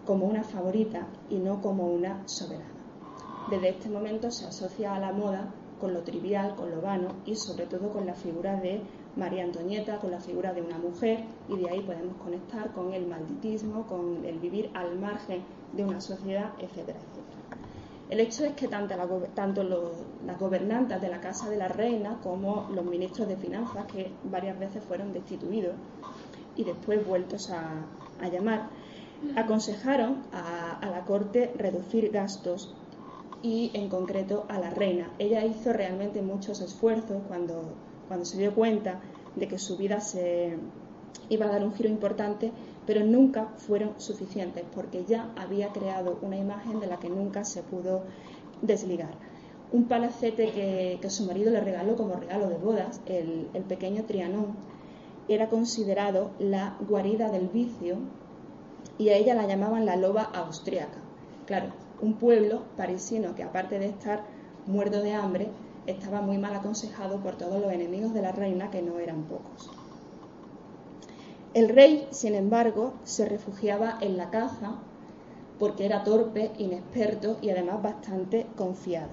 como 0.06 0.26
una 0.26 0.42
favorita 0.42 1.06
y 1.28 1.36
no 1.36 1.60
como 1.60 1.86
una 1.86 2.26
soberana. 2.26 2.64
Desde 3.50 3.70
este 3.70 3.88
momento 3.88 4.30
se 4.30 4.46
asocia 4.46 4.94
a 4.94 5.00
la 5.00 5.12
moda 5.12 5.52
con 5.80 5.94
lo 5.94 6.02
trivial, 6.02 6.54
con 6.54 6.70
lo 6.70 6.80
vano 6.80 7.08
y 7.24 7.36
sobre 7.36 7.66
todo 7.66 7.90
con 7.90 8.06
la 8.06 8.14
figura 8.14 8.56
de 8.56 8.82
María 9.16 9.44
Antonieta, 9.44 9.98
con 9.98 10.10
la 10.10 10.20
figura 10.20 10.52
de 10.52 10.62
una 10.62 10.78
mujer 10.78 11.24
y 11.48 11.56
de 11.56 11.70
ahí 11.70 11.80
podemos 11.80 12.16
conectar 12.18 12.72
con 12.72 12.92
el 12.92 13.06
malditismo, 13.06 13.86
con 13.86 14.24
el 14.24 14.38
vivir 14.38 14.70
al 14.74 14.98
margen 14.98 15.42
de 15.72 15.84
una 15.84 16.00
sociedad, 16.00 16.52
etcétera, 16.58 16.98
etcétera. 16.98 17.40
El 18.08 18.18
hecho 18.20 18.44
es 18.44 18.54
que 18.54 18.66
tanto, 18.66 19.62
las 19.62 20.38
gobernantas 20.38 21.00
de 21.00 21.08
la 21.08 21.20
Casa 21.20 21.48
de 21.48 21.56
la 21.56 21.68
Reina 21.68 22.18
como 22.22 22.68
los 22.74 22.84
ministros 22.84 23.28
de 23.28 23.36
Finanzas, 23.36 23.86
que 23.86 24.10
varias 24.24 24.58
veces 24.58 24.82
fueron 24.82 25.12
destituidos 25.12 25.74
y 26.56 26.64
después 26.64 27.06
vueltos 27.06 27.50
a, 27.50 27.86
llamar, 28.32 28.68
aconsejaron 29.36 30.22
a 30.32 30.88
la 30.90 31.04
corte 31.04 31.52
reducir 31.56 32.10
gastos 32.10 32.74
y 33.42 33.70
en 33.74 33.88
concreto 33.88 34.44
a 34.48 34.58
la 34.58 34.70
reina. 34.70 35.10
Ella 35.18 35.44
hizo 35.44 35.72
realmente 35.72 36.22
muchos 36.22 36.60
esfuerzos 36.60 37.22
cuando, 37.28 37.74
cuando 38.08 38.24
se 38.24 38.38
dio 38.38 38.54
cuenta 38.54 39.00
de 39.36 39.48
que 39.48 39.58
su 39.58 39.76
vida 39.76 40.00
se 40.00 40.58
iba 41.28 41.46
a 41.46 41.48
dar 41.48 41.64
un 41.64 41.72
giro 41.74 41.88
importante, 41.88 42.52
pero 42.86 43.04
nunca 43.04 43.48
fueron 43.56 44.00
suficientes 44.00 44.64
porque 44.74 45.04
ya 45.04 45.30
había 45.36 45.68
creado 45.72 46.18
una 46.22 46.36
imagen 46.36 46.80
de 46.80 46.86
la 46.86 46.98
que 46.98 47.08
nunca 47.08 47.44
se 47.44 47.62
pudo 47.62 48.02
desligar. 48.62 49.14
Un 49.72 49.84
palacete 49.84 50.50
que, 50.50 51.10
su 51.10 51.24
marido 51.26 51.50
le 51.50 51.60
regaló 51.60 51.96
como 51.96 52.14
regalo 52.14 52.48
de 52.48 52.56
bodas, 52.56 53.00
el, 53.06 53.48
el 53.54 53.62
pequeño 53.62 54.04
Trianón, 54.04 54.56
era 55.28 55.48
considerado 55.48 56.32
la 56.38 56.76
guarida 56.88 57.30
del 57.30 57.48
vicio 57.48 57.98
y 58.98 59.10
a 59.10 59.16
ella 59.16 59.34
la 59.34 59.46
llamaban 59.46 59.86
la 59.86 59.96
loba 59.96 60.22
austriaca. 60.22 60.98
Claro, 61.46 61.68
un 62.00 62.14
pueblo 62.14 62.62
parisino 62.76 63.34
que 63.34 63.44
aparte 63.44 63.78
de 63.78 63.86
estar 63.86 64.24
muerto 64.66 65.02
de 65.02 65.12
hambre, 65.12 65.48
estaba 65.86 66.20
muy 66.20 66.38
mal 66.38 66.54
aconsejado 66.54 67.18
por 67.18 67.36
todos 67.36 67.60
los 67.60 67.72
enemigos 67.72 68.14
de 68.14 68.22
la 68.22 68.32
reina, 68.32 68.70
que 68.70 68.82
no 68.82 68.98
eran 68.98 69.24
pocos. 69.24 69.70
El 71.52 71.68
rey, 71.68 72.06
sin 72.12 72.36
embargo, 72.36 72.92
se 73.02 73.28
refugiaba 73.28 73.98
en 74.00 74.16
la 74.16 74.30
caza 74.30 74.76
porque 75.58 75.84
era 75.84 76.04
torpe, 76.04 76.52
inexperto 76.58 77.38
y 77.42 77.50
además 77.50 77.82
bastante 77.82 78.46
confiado. 78.56 79.10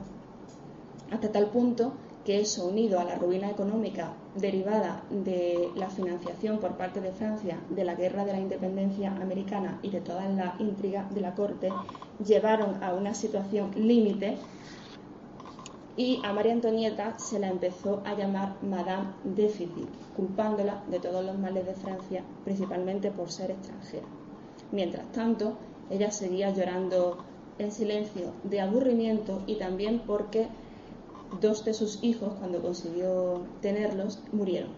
Hasta 1.11 1.31
tal 1.31 1.47
punto 1.47 1.93
que 2.25 2.39
eso, 2.41 2.67
unido 2.67 2.99
a 2.99 3.05
la 3.05 3.15
ruina 3.15 3.49
económica 3.49 4.11
derivada 4.35 5.01
de 5.09 5.71
la 5.75 5.89
financiación 5.89 6.59
por 6.59 6.77
parte 6.77 7.01
de 7.01 7.11
Francia 7.11 7.57
de 7.69 7.83
la 7.85 7.95
Guerra 7.95 8.23
de 8.23 8.33
la 8.33 8.39
Independencia 8.39 9.15
Americana 9.15 9.79
y 9.81 9.89
de 9.89 10.01
todas 10.01 10.29
las 10.35 10.59
intrigas 10.59 11.11
de 11.15 11.21
la 11.21 11.33
corte, 11.33 11.71
llevaron 12.23 12.83
a 12.83 12.93
una 12.93 13.15
situación 13.15 13.71
límite 13.75 14.37
y 15.97 16.21
a 16.23 16.31
María 16.31 16.53
Antonieta 16.53 17.17
se 17.17 17.39
la 17.39 17.49
empezó 17.49 18.03
a 18.05 18.13
llamar 18.13 18.55
Madame 18.61 19.09
Déficit, 19.23 19.89
culpándola 20.15 20.83
de 20.91 20.99
todos 20.99 21.25
los 21.25 21.39
males 21.39 21.65
de 21.65 21.73
Francia, 21.73 22.23
principalmente 22.43 23.09
por 23.09 23.31
ser 23.31 23.49
extranjera. 23.49 24.05
Mientras 24.71 25.11
tanto, 25.11 25.57
ella 25.89 26.11
seguía 26.11 26.51
llorando 26.51 27.17
en 27.57 27.71
silencio 27.71 28.31
de 28.43 28.61
aburrimiento 28.61 29.41
y 29.47 29.55
también 29.55 30.03
porque 30.05 30.47
dos 31.41 31.65
de 31.65 31.73
sus 31.73 32.03
hijos, 32.03 32.33
cuando 32.37 32.61
consiguió 32.61 33.47
tenerlos, 33.61 34.19
murieron. 34.31 34.69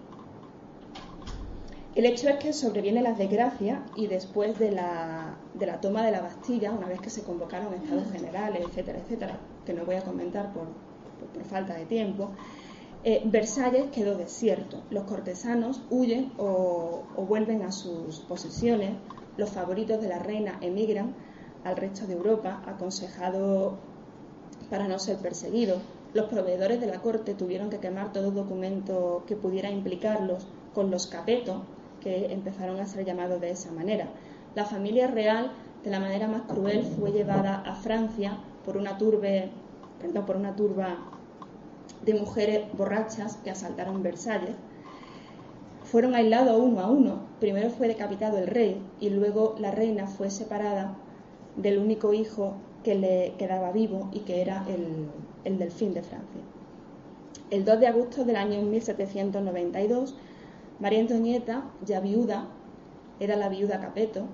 El 1.96 2.06
hecho 2.06 2.30
es 2.30 2.38
que 2.38 2.54
sobreviene 2.54 3.02
la 3.02 3.12
desgracia 3.12 3.84
y 3.98 4.08
después 4.08 4.58
de 4.58 4.72
la, 4.72 5.36
toma 5.82 6.02
de 6.06 6.12
la 6.12 6.22
Bastilla, 6.22 6.72
una 6.72 6.88
vez 6.88 7.02
que 7.02 7.10
se 7.10 7.24
convocaron 7.24 7.74
estados 7.74 8.10
generales, 8.10 8.64
etcétera, 8.70 9.00
etcétera, 9.00 9.40
que 9.66 9.74
no 9.74 9.84
voy 9.84 9.96
a 9.96 10.02
comentar 10.02 10.54
por, 10.54 10.68
falta 11.44 11.76
de 11.76 11.86
tiempo, 11.86 12.32
eh, 13.04 13.22
Versalles 13.26 13.92
quedó 13.92 14.16
desierto. 14.16 14.84
Los 14.90 15.06
cortesanos 15.06 15.82
huyen 15.90 16.34
o, 16.38 17.04
o, 17.16 17.26
vuelven 17.26 17.62
a 17.62 17.72
sus 17.72 18.20
posesiones. 18.20 18.92
Los 19.38 19.52
favoritos 19.52 20.02
de 20.02 20.10
la 20.10 20.20
reina 20.20 20.58
emigran 20.62 21.16
al 21.64 21.78
resto 21.78 22.08
de 22.08 22.14
Europa, 22.14 22.62
aconsejado 22.66 23.78
para 24.70 24.88
no 24.88 25.00
ser 25.00 25.18
perseguidos. 25.18 25.82
Los 26.14 26.26
proveedores 26.26 26.82
de 26.82 26.88
la 26.88 27.02
corte 27.02 27.36
tuvieron 27.36 27.70
que 27.70 27.80
quemar 27.80 28.12
todo 28.12 28.32
documento 28.32 29.24
que 29.28 29.36
pudiera 29.36 29.70
implicarlos 29.70 30.48
con 30.74 30.92
los 30.92 31.08
capetos, 31.08 31.62
que 32.02 32.32
empezaron 32.34 32.80
a 32.80 32.86
ser 32.86 33.06
llamados 33.06 33.42
de 33.42 33.52
esa 33.52 33.72
manera. 33.72 34.10
la 34.56 34.66
familia 34.66 35.08
real, 35.08 35.52
de 35.84 35.92
la 35.92 36.00
manera 36.00 36.28
más 36.28 36.42
cruel, 36.42 36.84
fue 36.84 37.12
llevada 37.12 37.62
a 37.66 37.76
Francia 37.76 38.40
por 38.66 38.78
una, 38.78 38.98
turbe, 38.98 39.52
por 40.26 40.38
una 40.38 40.56
turba 40.56 40.98
de 42.06 42.14
mujeres 42.14 42.66
borrachas 42.74 43.38
que 43.38 43.52
asaltaron 43.52 44.02
Versalles. 44.02 44.56
Fueron 45.84 46.16
aislados 46.16 46.60
uno 46.60 46.80
a 46.80 46.90
uno. 46.90 47.20
Primero 47.40 47.70
fue 47.70 47.88
decapitado 47.88 48.38
el 48.38 48.48
rey 48.48 48.82
y 49.00 49.10
luego 49.10 49.56
la 49.60 49.72
reina 49.72 50.08
fue 50.08 50.30
separada 50.30 50.96
del 51.56 51.80
único 51.80 52.14
hijo 52.14 52.54
que 52.84 52.96
le 52.96 53.34
quedaba 53.38 53.72
vivo 53.72 54.10
y 54.14 54.20
que 54.20 54.42
era 54.42 54.66
el, 54.70 55.10
el 55.44 55.58
delfín 55.58 55.94
de 55.94 56.04
Francia. 56.04 56.42
El 57.50 57.66
2 57.66 57.80
de 57.80 57.88
agosto 57.88 58.24
del 58.24 58.36
año 58.36 58.62
1792, 58.62 60.16
María 60.80 61.00
Antonieta, 61.00 61.64
ya 61.84 62.00
viuda, 62.00 62.48
era 63.20 63.36
la 63.36 63.50
viuda 63.50 63.82
Capeto, 63.82 64.28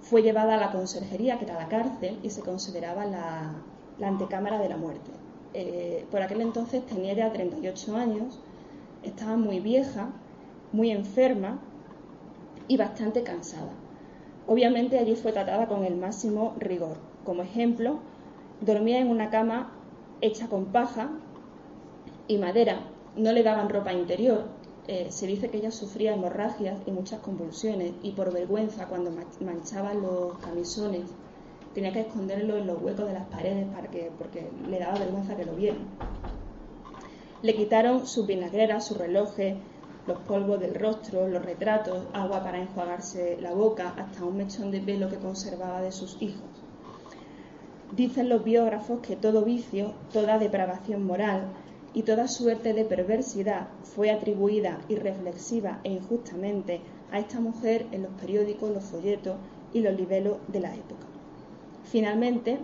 fue 0.00 0.22
llevada 0.22 0.54
a 0.54 0.56
la 0.56 0.72
conserjería, 0.72 1.38
que 1.38 1.44
era 1.44 1.54
la 1.54 1.68
cárcel, 1.68 2.18
y 2.22 2.30
se 2.30 2.40
consideraba 2.40 3.04
la, 3.04 3.52
antecámara 4.08 4.58
de 4.58 4.68
la 4.68 4.76
muerte. 4.76 5.10
Eh, 5.52 6.06
por 6.10 6.22
aquel 6.22 6.40
entonces 6.40 6.84
tenía 6.86 7.12
ya 7.12 7.32
38 7.32 7.96
años, 7.96 8.38
estaba 9.02 9.36
muy 9.36 9.60
vieja, 9.60 10.10
muy 10.72 10.90
enferma 10.90 11.58
y 12.68 12.76
bastante 12.76 13.22
cansada. 13.22 13.72
Obviamente 14.46 14.98
allí 14.98 15.16
fue 15.16 15.32
tratada 15.32 15.66
con 15.66 15.84
el 15.84 15.96
máximo 15.96 16.54
rigor. 16.58 16.96
Como 17.24 17.42
ejemplo, 17.42 17.98
dormía 18.60 19.00
en 19.00 19.08
una 19.08 19.30
cama 19.30 19.72
hecha 20.20 20.48
con 20.48 20.66
paja 20.66 21.10
y 22.28 22.38
madera, 22.38 22.80
no 23.16 23.32
le 23.32 23.42
daban 23.42 23.68
ropa 23.68 23.92
interior. 23.92 24.44
Eh, 24.86 25.06
se 25.10 25.26
dice 25.26 25.50
que 25.50 25.58
ella 25.58 25.70
sufría 25.70 26.14
hemorragias 26.14 26.78
y 26.86 26.90
muchas 26.90 27.20
convulsiones 27.20 27.92
y 28.02 28.12
por 28.12 28.32
vergüenza 28.32 28.86
cuando 28.86 29.12
manchaba 29.40 29.94
los 29.94 30.38
camisones 30.38 31.04
tenía 31.74 31.92
que 31.92 32.00
esconderlo 32.00 32.56
en 32.56 32.66
los 32.66 32.82
huecos 32.82 33.06
de 33.06 33.14
las 33.14 33.26
paredes 33.26 33.66
para 33.74 33.88
que, 33.88 34.10
porque 34.18 34.48
le 34.68 34.78
daba 34.78 34.98
vergüenza 34.98 35.36
que 35.36 35.44
lo 35.44 35.54
vieran. 35.54 35.86
Le 37.42 37.54
quitaron 37.54 38.06
sus 38.06 38.26
vinagreras, 38.26 38.86
sus 38.86 38.98
relojes, 38.98 39.56
los 40.06 40.18
polvos 40.20 40.60
del 40.60 40.74
rostro, 40.74 41.28
los 41.28 41.44
retratos, 41.44 42.06
agua 42.12 42.42
para 42.42 42.60
enjuagarse 42.60 43.38
la 43.40 43.52
boca, 43.52 43.94
hasta 43.96 44.24
un 44.24 44.36
mechón 44.36 44.70
de 44.70 44.80
pelo 44.80 45.08
que 45.08 45.16
conservaba 45.16 45.80
de 45.80 45.92
sus 45.92 46.20
hijos. 46.20 46.42
Dicen 47.92 48.28
los 48.28 48.44
biógrafos 48.44 49.00
que 49.00 49.16
todo 49.16 49.44
vicio, 49.44 49.94
toda 50.12 50.38
depravación 50.38 51.04
moral, 51.04 51.48
y 51.92 52.02
toda 52.02 52.28
suerte 52.28 52.72
de 52.72 52.84
perversidad 52.84 53.68
fue 53.82 54.10
atribuida 54.10 54.80
irreflexiva 54.88 55.80
e 55.82 55.90
injustamente 55.90 56.80
a 57.10 57.18
esta 57.18 57.40
mujer 57.40 57.86
en 57.90 58.02
los 58.02 58.12
periódicos, 58.12 58.70
los 58.70 58.84
folletos 58.84 59.36
y 59.72 59.80
los 59.80 59.96
libelos 59.96 60.38
de 60.48 60.60
la 60.60 60.74
época. 60.74 61.06
Finalmente, 61.84 62.58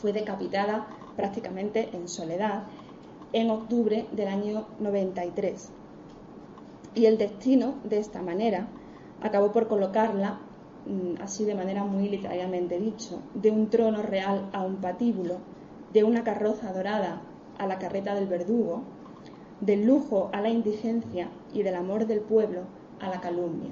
fue 0.00 0.12
decapitada 0.12 0.86
prácticamente 1.16 1.88
en 1.92 2.08
soledad 2.08 2.64
en 3.32 3.50
octubre 3.50 4.06
del 4.12 4.28
año 4.28 4.66
93. 4.78 5.70
Y 6.94 7.06
el 7.06 7.18
destino, 7.18 7.74
de 7.84 7.98
esta 7.98 8.22
manera, 8.22 8.68
acabó 9.20 9.52
por 9.52 9.68
colocarla, 9.68 10.38
mm, 10.86 11.20
así 11.22 11.44
de 11.44 11.54
manera 11.54 11.84
muy 11.84 12.08
literariamente 12.08 12.78
dicho, 12.78 13.20
de 13.34 13.50
un 13.50 13.68
trono 13.68 14.02
real 14.02 14.48
a 14.52 14.62
un 14.62 14.76
patíbulo, 14.76 15.38
de 15.92 16.04
una 16.04 16.24
carroza 16.24 16.72
dorada 16.72 17.20
a 17.58 17.66
la 17.66 17.78
carreta 17.78 18.14
del 18.14 18.26
verdugo, 18.26 18.82
del 19.60 19.84
lujo 19.84 20.30
a 20.32 20.40
la 20.40 20.48
indigencia 20.48 21.28
y 21.52 21.62
del 21.62 21.74
amor 21.74 22.06
del 22.06 22.20
pueblo 22.20 22.62
a 23.00 23.08
la 23.08 23.20
calumnia. 23.20 23.70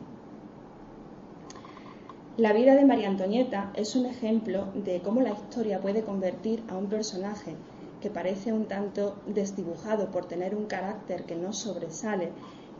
La 2.38 2.52
vida 2.52 2.74
de 2.74 2.84
María 2.84 3.08
Antonieta 3.08 3.72
es 3.76 3.96
un 3.96 4.04
ejemplo 4.04 4.66
de 4.74 5.00
cómo 5.00 5.22
la 5.22 5.30
historia 5.30 5.80
puede 5.80 6.02
convertir 6.02 6.62
a 6.68 6.76
un 6.76 6.86
personaje 6.86 7.54
que 8.02 8.10
parece 8.10 8.52
un 8.52 8.66
tanto 8.66 9.16
desdibujado 9.26 10.10
por 10.10 10.26
tener 10.26 10.54
un 10.54 10.66
carácter 10.66 11.24
que 11.24 11.34
no 11.34 11.54
sobresale 11.54 12.32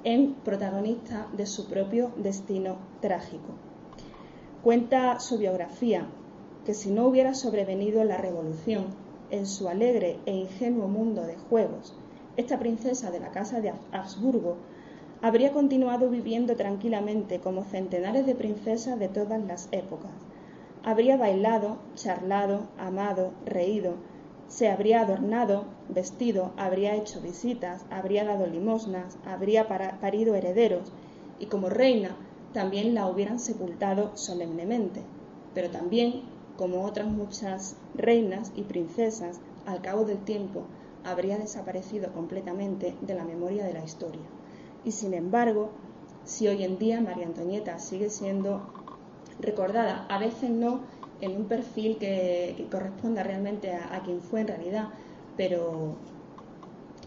en 0.05 0.35
protagonista 0.35 1.29
de 1.35 1.47
su 1.47 1.69
propio 1.69 2.13
destino 2.19 2.77
trágico. 3.01 3.55
Cuenta 4.63 5.21
su 5.21 5.39
biografía 5.39 6.07
que 6.67 6.75
si 6.75 6.91
no 6.91 7.07
hubiera 7.07 7.33
sobrevenido 7.33 8.05
la 8.05 8.19
revolución, 8.19 8.89
en 9.31 9.47
su 9.47 9.71
alegre 9.71 10.19
e 10.27 10.35
ingenuo 10.35 10.87
mundo 10.87 11.23
de 11.23 11.37
juegos, 11.37 11.95
esta 12.37 12.59
princesa 12.59 13.11
de 13.11 13.21
la 13.21 13.31
casa 13.31 13.63
de 13.63 13.73
Habsburgo 13.91 14.59
habría 15.27 15.51
continuado 15.51 16.09
viviendo 16.09 16.55
tranquilamente 16.55 17.41
como 17.41 17.65
centenares 17.65 18.27
de 18.27 18.37
princesas 18.37 18.97
de 19.01 19.09
todas 19.09 19.43
las 19.45 19.69
épocas. 19.73 20.13
Habría 20.85 21.17
bailado, 21.17 21.79
charlado, 21.97 22.69
amado, 22.79 23.33
reído, 23.45 23.95
se 24.47 24.69
habría 24.69 25.01
adornado, 25.01 25.65
vestido, 25.89 26.53
habría 26.57 26.95
hecho 26.95 27.21
visitas, 27.21 27.85
habría 27.91 28.25
dado 28.25 28.47
limosnas, 28.47 29.19
habría 29.27 29.67
parido 29.67 30.37
herederos, 30.37 30.93
y 31.41 31.47
como 31.47 31.71
reina 31.71 32.15
también 32.53 32.95
la 32.95 33.09
hubieran 33.09 33.41
sepultado 33.41 34.17
solemnemente, 34.17 35.03
pero 35.55 35.71
también 35.71 36.23
como 36.57 36.85
otras 36.85 37.09
muchas 37.09 37.75
reinas 37.97 38.53
y 38.55 38.63
princesas, 38.63 39.41
al 39.67 39.83
cabo 39.83 40.05
del 40.05 40.19
tiempo 40.19 40.63
habría 41.03 41.37
desaparecido 41.37 42.13
completamente 42.13 42.95
de 43.01 43.15
la 43.15 43.25
memoria 43.25 43.65
de 43.65 43.73
la 43.73 43.83
historia. 43.83 44.23
Y 44.87 44.93
sin 44.93 45.15
embargo, 45.15 45.71
si 46.25 46.47
hoy 46.47 46.63
en 46.63 46.79
día 46.79 47.01
María 47.01 47.27
Antonieta 47.27 47.81
sigue 47.81 48.09
siendo 48.09 48.63
recordada, 49.41 50.07
a 50.09 50.19
veces 50.19 50.49
no 50.49 50.81
en 51.21 51.37
un 51.37 51.47
perfil 51.47 51.99
que, 51.99 52.69
corresponda 52.71 53.25
realmente 53.25 53.73
a, 53.73 54.01
quien 54.05 54.21
fue 54.23 54.43
en 54.43 54.47
realidad, 54.47 54.91
pero, 55.37 55.97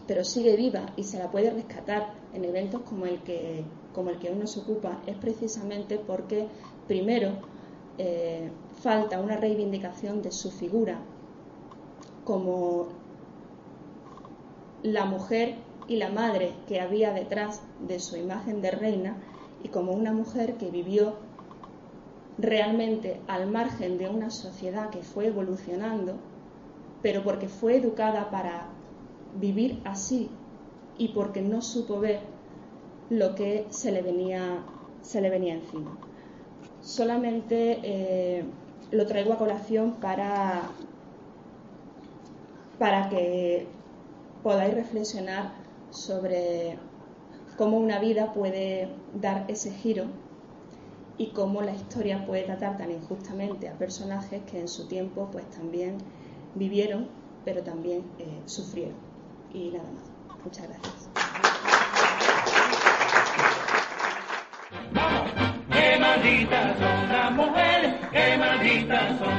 pero 0.06 0.24
sigue 0.24 0.56
viva 0.56 0.92
y 0.96 1.04
se 1.04 1.18
la 1.18 1.30
puede 1.30 1.50
rescatar 1.50 2.12
en 2.34 2.44
eventos 2.44 2.82
como 2.82 3.06
el 3.06 3.22
que, 3.22 3.64
como 3.94 4.10
el 4.10 4.18
que 4.18 4.30
uno 4.30 4.46
se 4.46 4.60
ocupa, 4.60 5.00
es 5.06 5.16
precisamente 5.16 5.98
porque, 5.98 6.48
primero, 6.86 7.30
eh, 7.96 8.50
falta 8.82 9.20
una 9.20 9.38
reivindicación 9.38 10.20
de 10.20 10.32
su 10.32 10.50
figura 10.50 10.98
como 12.24 12.88
la 14.82 15.06
mujer 15.06 15.69
y 15.90 15.96
la 15.96 16.08
madre 16.08 16.52
que 16.68 16.80
había 16.80 17.12
detrás 17.12 17.62
de 17.80 17.98
su 17.98 18.16
imagen 18.16 18.62
de 18.62 18.70
reina 18.70 19.16
y 19.64 19.70
como 19.70 19.90
una 19.90 20.12
mujer 20.12 20.54
que 20.54 20.70
vivió 20.70 21.14
realmente 22.38 23.20
al 23.26 23.50
margen 23.50 23.98
de 23.98 24.08
una 24.08 24.30
sociedad 24.30 24.90
que 24.90 25.02
fue 25.02 25.26
evolucionando, 25.26 26.14
pero 27.02 27.24
porque 27.24 27.48
fue 27.48 27.74
educada 27.74 28.30
para 28.30 28.68
vivir 29.40 29.82
así 29.84 30.30
y 30.96 31.08
porque 31.08 31.42
no 31.42 31.60
supo 31.60 31.98
ver 31.98 32.20
lo 33.10 33.34
que 33.34 33.66
se 33.70 33.90
le 33.90 34.02
venía, 34.02 34.62
se 35.02 35.20
le 35.20 35.28
venía 35.28 35.54
encima. 35.54 35.98
Solamente 36.82 37.80
eh, 37.82 38.44
lo 38.92 39.06
traigo 39.06 39.32
a 39.32 39.38
colación 39.38 39.94
para, 39.94 40.70
para 42.78 43.08
que 43.08 43.66
podáis 44.44 44.72
reflexionar 44.72 45.59
sobre 45.90 46.78
cómo 47.56 47.78
una 47.78 47.98
vida 47.98 48.32
puede 48.32 48.88
dar 49.14 49.44
ese 49.48 49.72
giro 49.72 50.06
y 51.18 51.32
cómo 51.32 51.62
la 51.62 51.72
historia 51.72 52.24
puede 52.26 52.44
tratar 52.44 52.78
tan 52.78 52.90
injustamente 52.90 53.68
a 53.68 53.76
personajes 53.76 54.42
que 54.50 54.60
en 54.60 54.68
su 54.68 54.88
tiempo 54.88 55.28
pues 55.30 55.48
también 55.50 55.98
vivieron 56.54 57.20
pero 57.44 57.62
también 57.62 58.04
eh, 58.18 58.42
sufrieron. 58.46 58.96
Y 59.52 59.70
nada 59.70 59.90
más. 59.90 60.10
Muchas 60.44 60.68
gracias. 60.68 61.10
malditas 65.98 66.78
son 66.78 67.08
las 67.08 67.32
mujeres, 67.32 67.94
qué 68.10 68.38
son. 69.18 69.36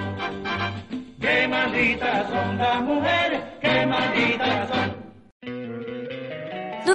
Qué 1.20 1.50
son 2.32 2.58
las 2.58 2.82
mujeres, 2.82 3.42
qué 3.62 3.88
son. 4.72 5.01